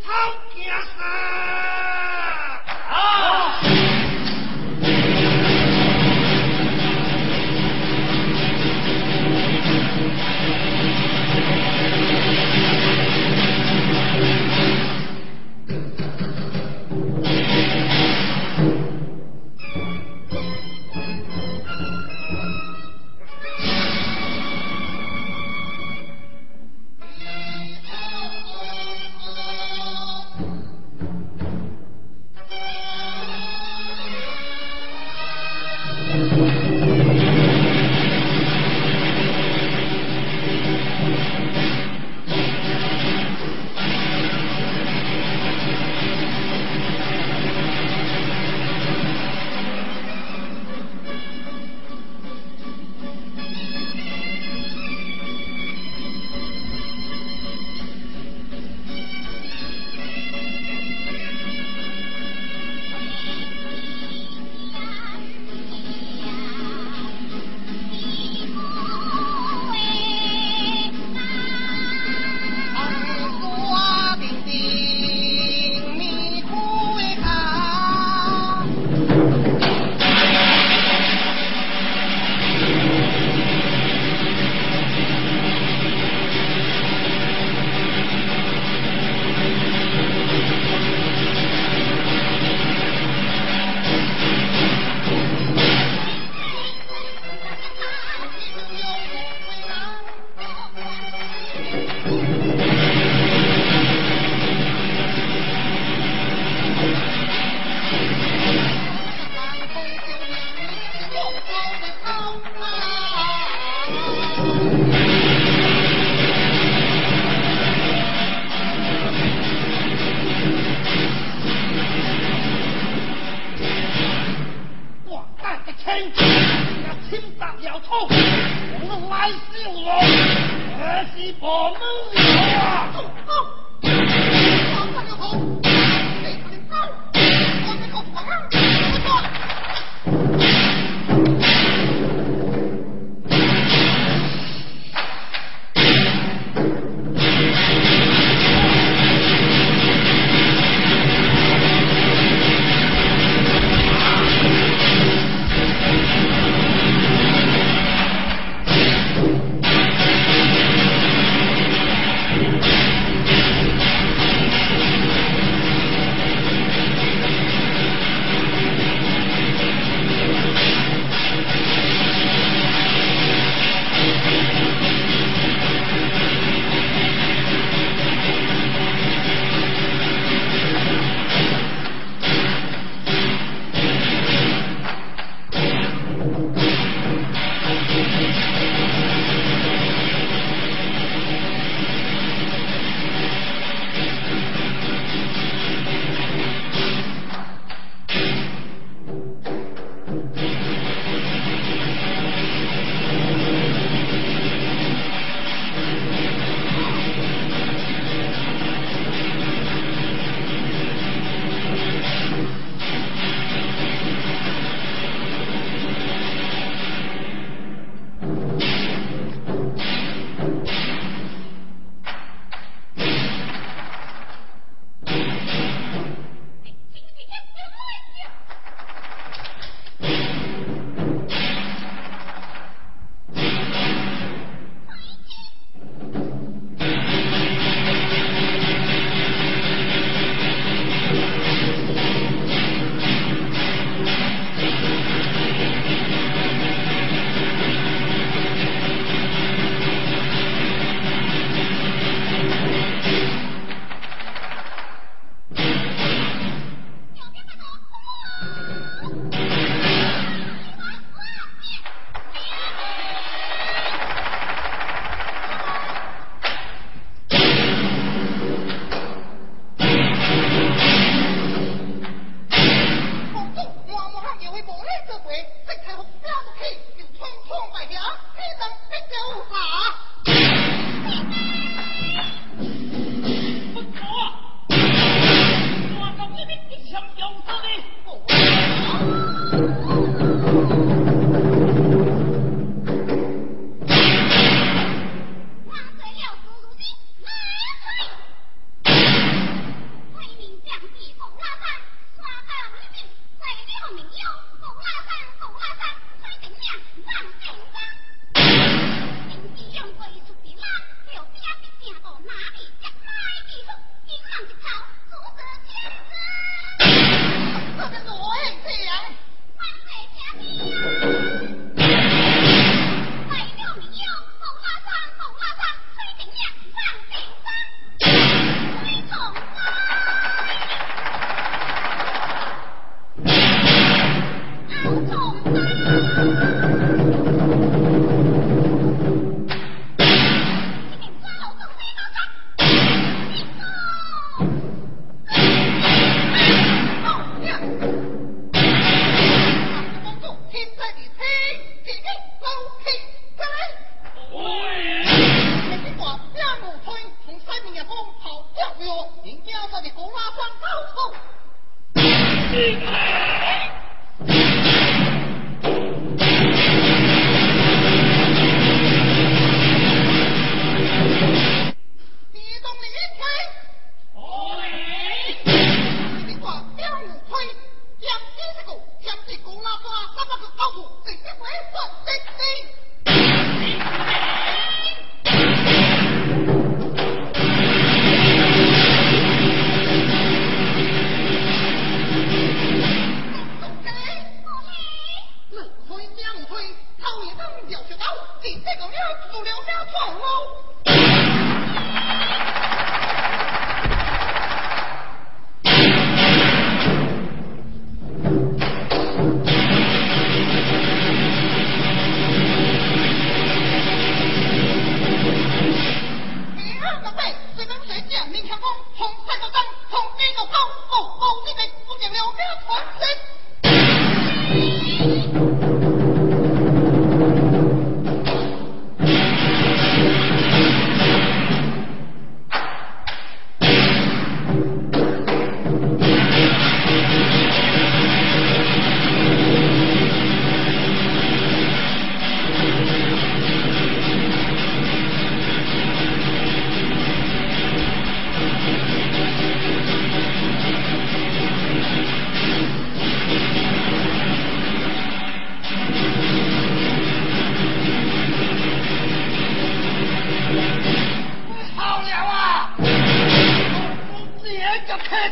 [0.00, 0.12] 好
[0.54, 0.64] 惊
[0.98, 1.41] 啥？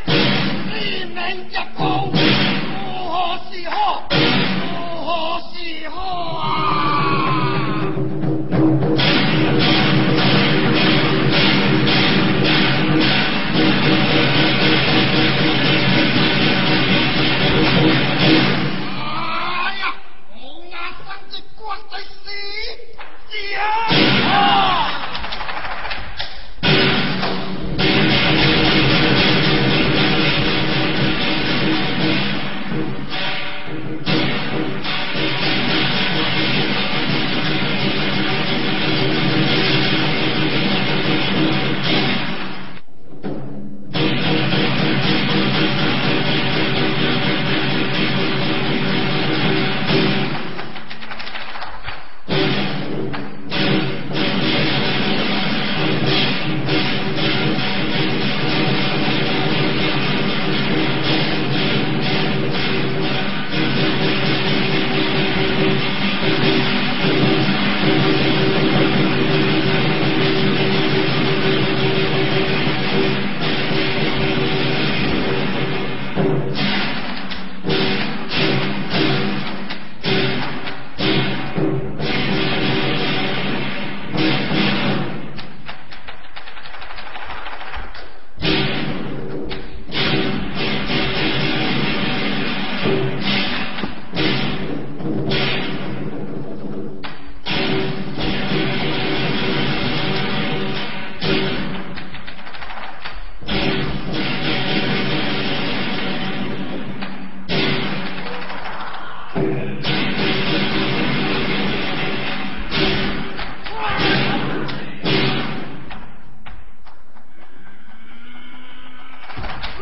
[0.07, 4.20] 致命一击如何是好？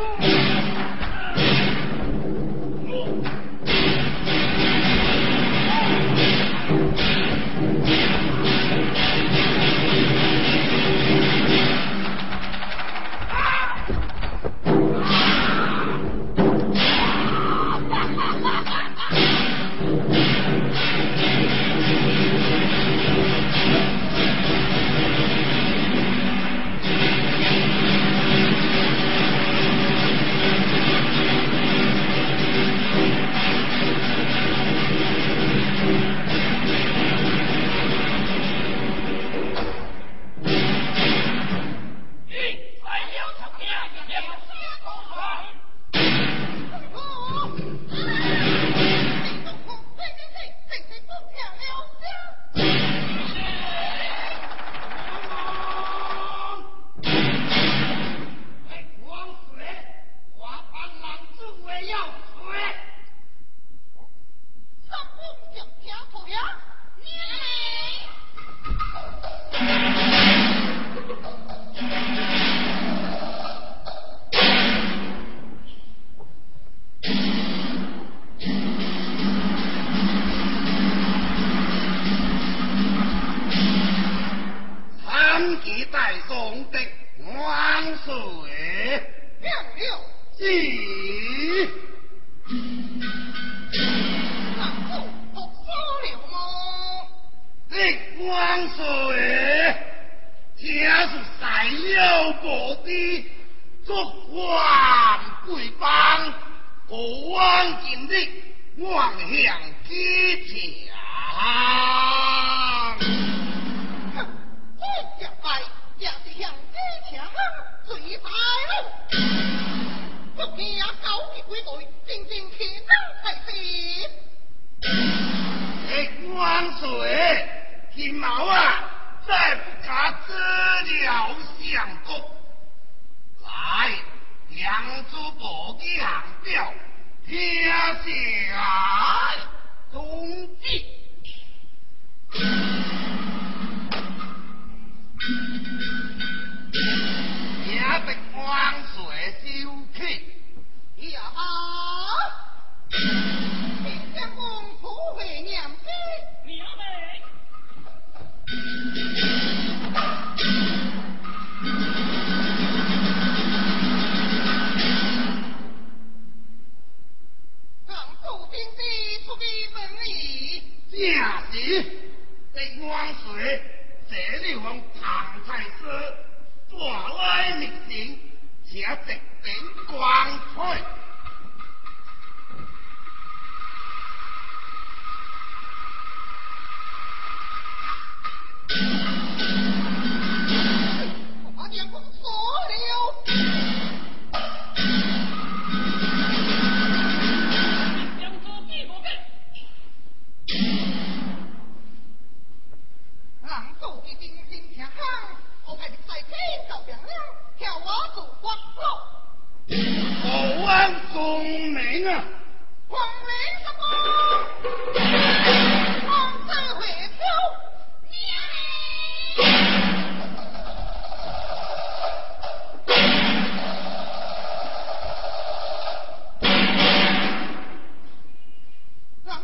[0.00, 0.38] Ooh.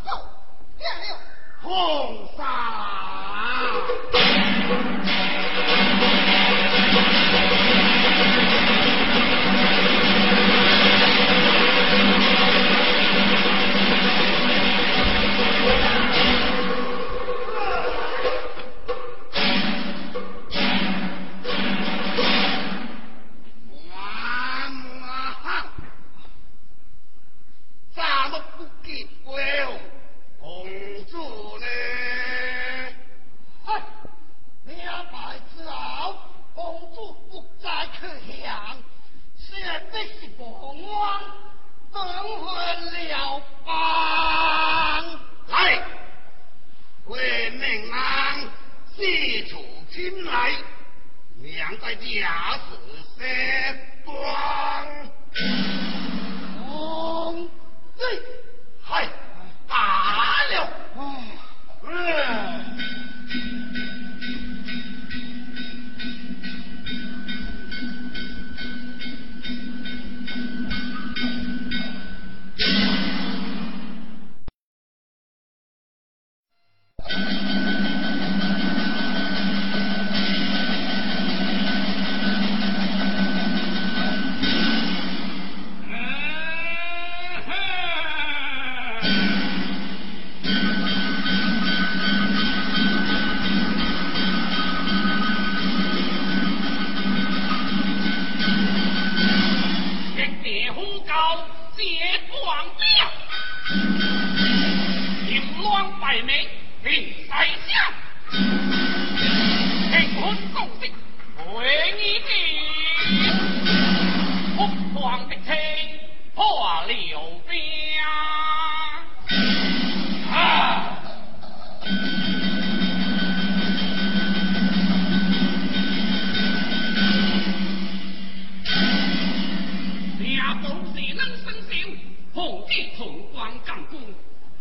[0.07, 0.11] 哟，
[0.79, 1.17] 店六
[1.63, 2.43] 红纱。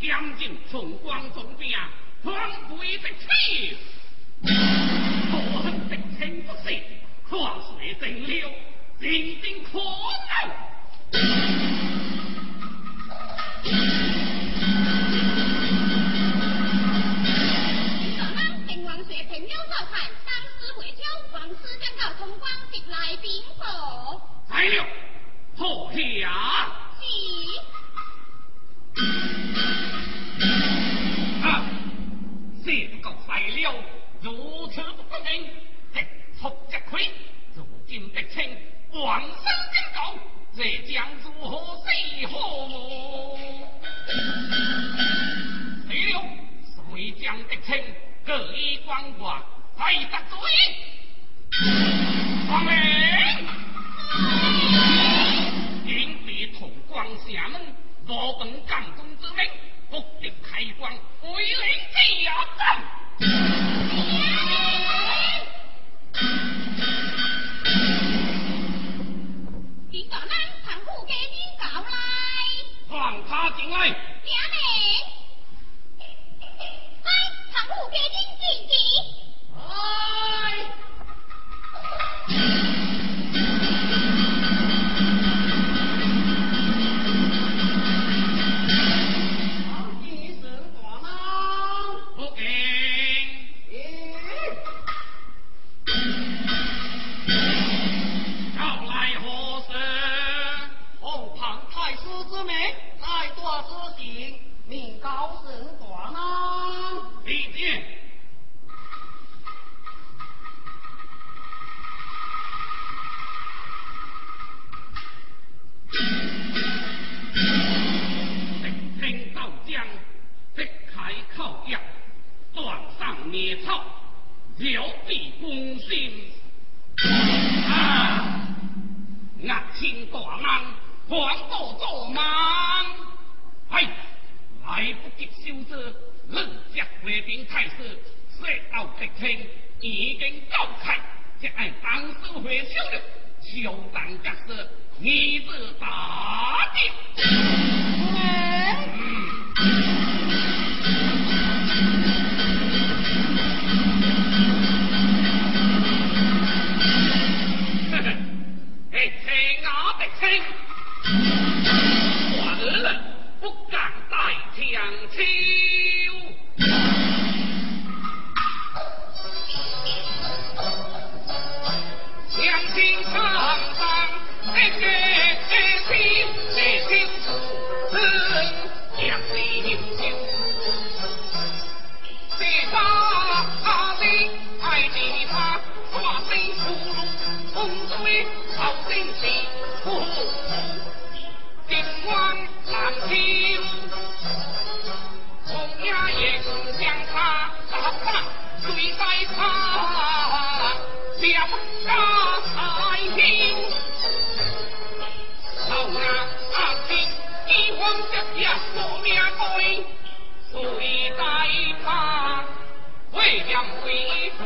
[0.04, 1.72] 将军从光中兵，
[2.24, 3.78] 黄不一的气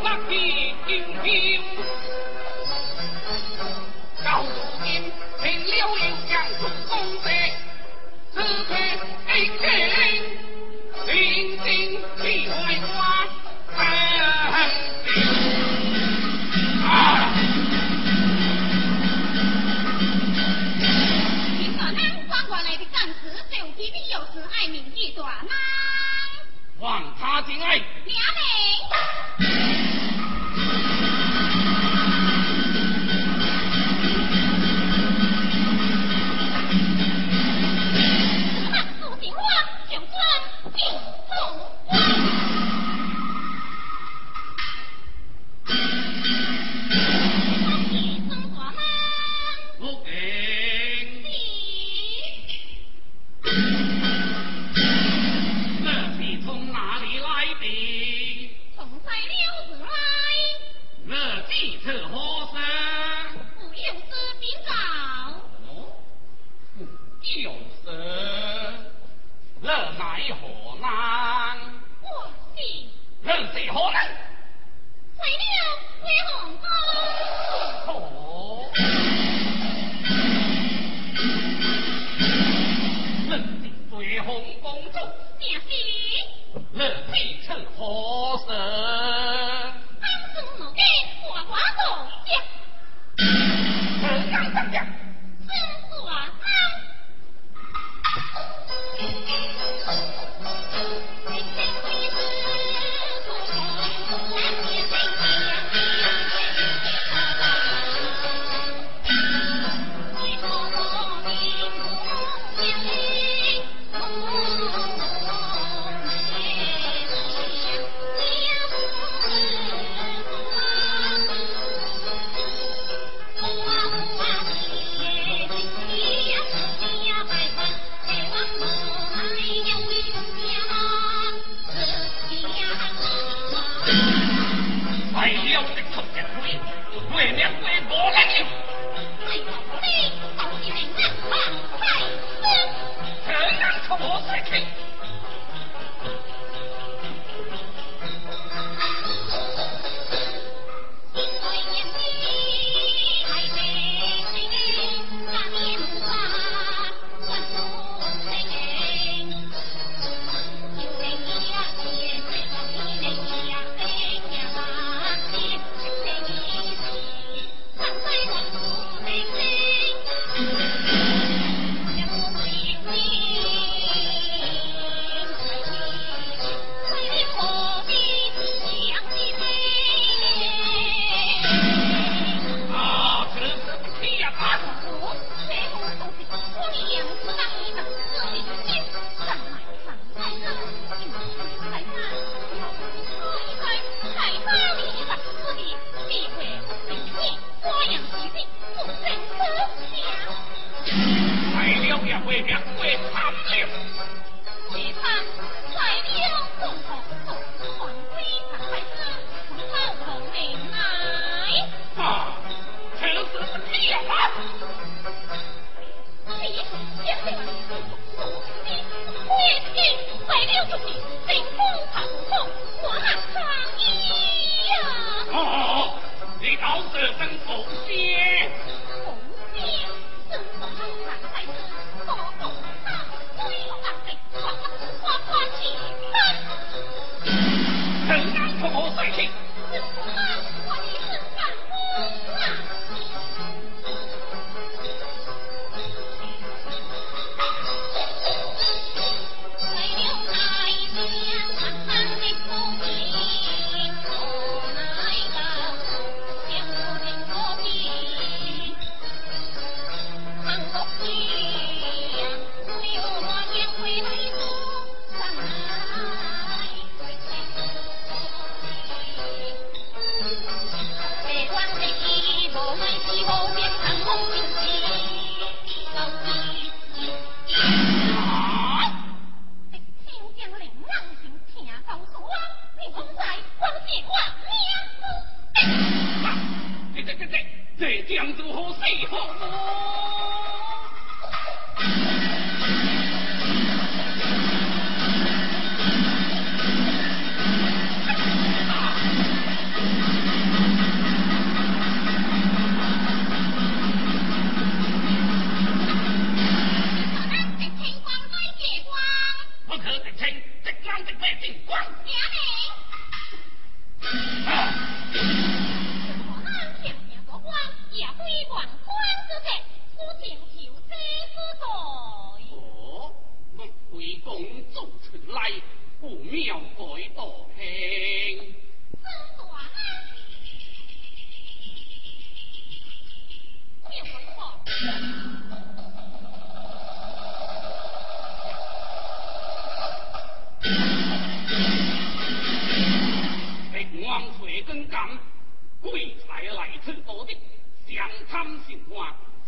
[0.07, 0.31] 大平，
[0.87, 1.27] 听听。
[4.23, 4.49] 赵总
[4.81, 4.87] 兵
[5.43, 5.83] 明了有
[6.29, 7.27] 将出东山，
[8.33, 8.71] 此去
[9.35, 9.67] 应征，
[11.07, 11.11] 领
[11.61, 11.67] 兵
[12.21, 12.55] 去台
[12.95, 12.97] 湾。
[13.75, 13.79] 大
[14.55, 15.11] 平，
[21.59, 21.81] 平大
[22.29, 24.95] 妈，外来的战士最有皮皮，有时爱面子。
[25.17, 25.51] 大妈，
[26.79, 27.81] 望他真爱。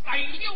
[0.10, 0.56] 大呦，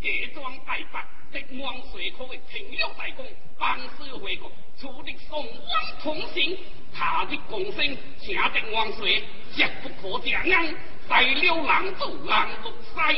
[0.00, 1.00] 夜庄拜伯，
[1.32, 3.24] 直王水口的停留大公，
[3.56, 6.58] 办师回国，处的宋王同行，
[6.92, 9.22] 他的功勋，请得王水，
[9.54, 10.74] 绝不可假言。
[11.08, 13.14] 大呦，难做难入塞，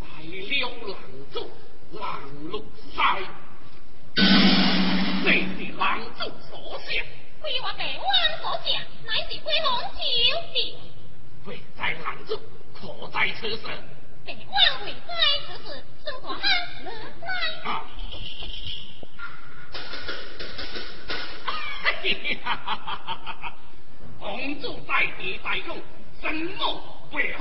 [0.00, 0.98] 大呦，难
[1.30, 1.48] 做
[1.92, 3.20] 难入塞，
[4.16, 7.06] 这是难做所想。
[7.40, 10.74] 归我百万所想，乃是归龙九弟。
[11.44, 12.36] 未在难做，
[12.74, 13.70] 可在此上。
[14.26, 15.08] 百万为财，
[15.46, 15.64] 只是
[16.04, 16.42] 生活安
[16.84, 17.24] 乐哉。
[17.64, 17.70] 啊！
[22.42, 23.54] 哈哈哈哈哈哈！
[24.18, 25.76] 公主在地在讲
[26.20, 26.24] 什
[26.58, 26.60] 么
[27.12, 27.40] 鬼话？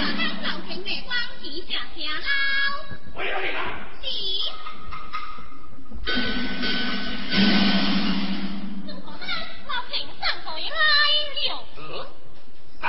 [0.00, 1.76] 我刚走进月光，只剩下
[2.20, 2.26] 老。
[3.14, 3.83] 我来了。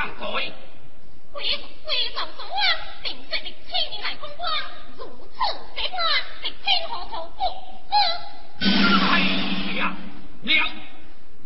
[0.06, 0.54] 犯规。
[1.34, 1.44] 鬼
[1.84, 2.62] 鬼老祖啊，
[3.04, 4.48] 定是你千年来风光，
[4.98, 5.36] 如此
[5.76, 6.00] 这般，
[6.44, 7.42] 你天何可不？
[8.62, 9.20] 哎
[9.78, 9.96] 呀，
[10.42, 10.70] 娘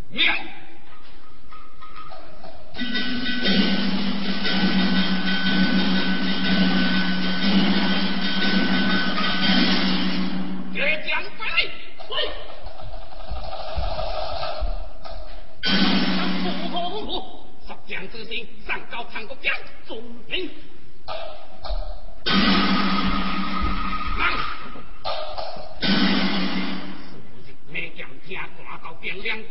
[0.09, 0.35] 娘
[12.09, 12.48] ！Wait!
[17.89, 19.51] 将之心上高唱个标
[19.87, 19.99] 准
[20.29, 20.47] 平。
[27.67, 28.37] 每将听
[29.23, 29.41] 两，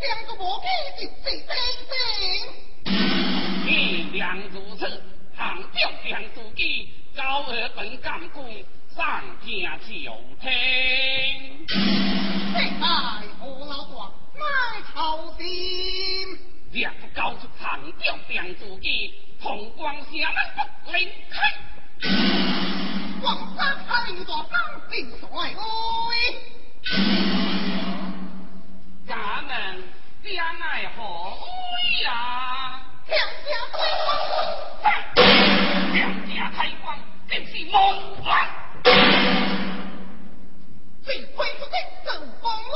[0.00, 1.56] 两个摩肩并立，兵
[3.66, 5.07] 丁一两如此。
[5.38, 8.44] 长调平自己，高尔本干管，
[8.90, 10.50] 上镜就听。
[12.54, 14.42] 恋爱何老光，买
[14.92, 16.36] 绸缎，
[16.72, 20.16] 若不交出长调平足机，红光下你
[20.56, 21.36] 不灵开。
[23.22, 24.50] 黄山上有座风
[24.90, 25.54] 景台，
[29.06, 29.84] 咱们
[30.24, 31.00] 相爱何
[32.02, 32.82] 呀？
[33.08, 33.18] 两
[33.48, 34.06] 家开光
[34.82, 34.86] 再
[35.94, 36.86] 两开光。
[37.28, 37.76] 更是谋
[41.02, 42.08] 最亏不亏赠
[42.40, 42.72] 光龙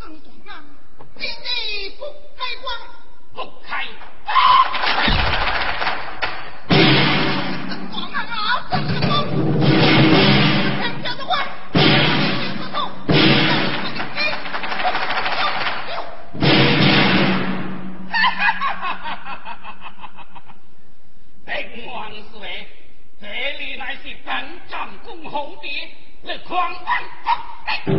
[0.00, 0.64] 赠黄浪
[1.18, 2.04] 天地不
[2.36, 2.66] 开光
[3.34, 4.68] 不开光啊
[21.86, 22.66] 皇室位，
[23.20, 23.26] 这
[23.58, 24.34] 里乃是本
[24.68, 25.68] 长公侯爹，
[26.22, 26.82] 你狂妄
[27.84, 27.98] 不得。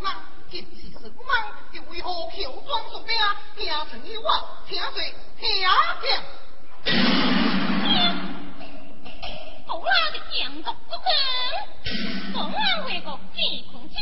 [0.00, 0.12] 猛
[0.50, 1.10] 进是猛，
[1.72, 3.14] 又为何乔装束兵，
[3.56, 4.28] 吓人又怕，
[4.68, 5.14] 吓谁？
[5.40, 5.44] 吓
[6.02, 6.06] 将！
[9.66, 11.06] 古老的强国不根，
[12.34, 13.38] 保安为国，灭
[13.72, 13.96] 狂奸，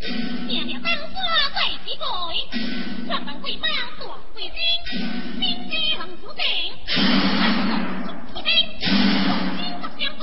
[0.00, 1.14] 强敌当先，
[1.54, 2.04] 卫旗在，
[3.06, 3.64] 全民为国，
[3.98, 4.02] 壮
[4.34, 4.50] 为军，
[5.38, 5.72] 兵强
[6.20, 6.40] 如铁，
[7.38, 7.70] 万众
[8.04, 8.50] 如一兵，
[8.80, 10.22] 心不相共。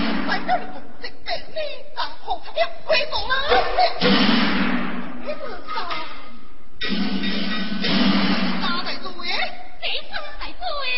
[0.31, 1.57] 来认罪，这个你
[1.93, 3.35] 丈夫要回头啦。
[5.19, 5.73] 你是啥？
[8.61, 8.87] 大太？
[8.95, 10.89] 谁是大太子耶？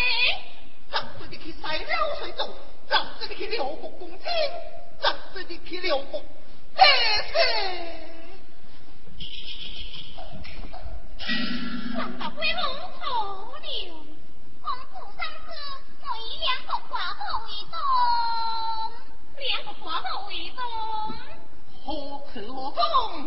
[0.88, 2.54] 咱这里去塞了水走，
[2.88, 4.22] 咱这里去辽国攻亲，
[5.00, 6.22] 咱这里去辽国，
[6.76, 6.84] 这
[7.26, 7.32] 是。
[11.96, 12.40] 咱大伯母
[13.00, 13.02] 错
[13.58, 13.66] 了，
[14.62, 15.50] 公主歌，
[16.02, 17.74] 我一两个寡妇为重。
[19.38, 20.62] 两个寡妇为东，
[21.84, 21.86] 何
[22.32, 22.78] 去何从？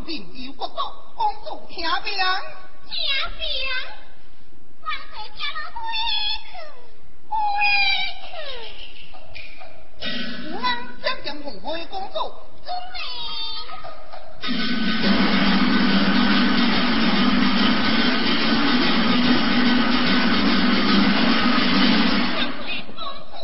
[0.05, 0.77] 朋友不公，
[1.15, 2.17] 公主听便。
[2.17, 2.23] 家
[3.37, 3.43] 兵，
[4.81, 5.77] 万岁，叫我回
[6.43, 6.49] 去，
[7.29, 7.35] 回
[8.23, 8.29] 去。
[10.49, 10.65] 有人
[11.03, 12.15] 将正奉陪公主。
[12.63, 12.95] 遵命。
[22.95, 22.97] 公
[23.31, 23.35] 主。